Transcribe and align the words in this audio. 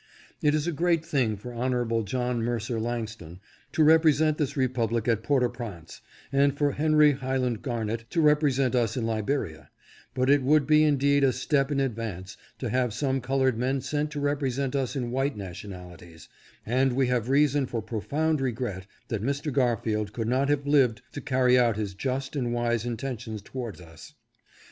It 0.41 0.55
is 0.55 0.65
a 0.65 0.71
great 0.71 1.05
thing 1.05 1.37
for 1.37 1.53
Hon. 1.53 2.03
John 2.05 2.41
Mercer 2.41 2.79
Langston 2.79 3.39
to 3.71 3.83
represent 3.83 4.39
this 4.39 4.57
republic 4.57 5.07
at 5.07 5.21
Port 5.21 5.43
au 5.43 5.49
Prince, 5.49 6.01
and 6.31 6.57
for 6.57 6.71
Henry 6.71 7.11
Highland 7.11 7.61
Garnet 7.61 8.05
to 8.09 8.19
represent 8.19 8.73
us 8.73 8.97
in 8.97 9.05
Liberia, 9.05 9.69
but 10.15 10.27
it 10.27 10.41
would 10.41 10.65
be 10.65 10.83
indeed 10.83 11.23
a 11.23 11.31
step 11.31 11.71
in 11.71 11.79
advance 11.79 12.35
to 12.57 12.71
have 12.71 12.95
some 12.95 13.21
colored 13.21 13.59
men 13.59 13.79
sent; 13.79 14.09
to 14.09 14.19
represent 14.19 14.75
us 14.75 14.95
in 14.95 15.11
white 15.11 15.37
nationalities, 15.37 16.27
and 16.65 16.93
we 16.93 17.05
have 17.05 17.29
reason 17.29 17.67
for 17.67 17.79
profound 17.83 18.41
regret 18.41 18.87
that 19.09 19.21
Mr. 19.21 19.53
Garfield 19.53 20.13
could 20.13 20.27
not 20.27 20.49
have 20.49 20.65
lived 20.65 21.03
to 21.11 21.21
carry 21.21 21.59
out 21.59 21.77
his 21.77 21.93
just 21.93 22.35
and 22.35 22.51
wise 22.51 22.87
intentions 22.87 23.39
towards 23.39 23.79
us. 23.79 24.15